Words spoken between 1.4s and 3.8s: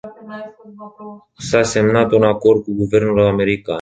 S-a semnat un acord cu guvernul american.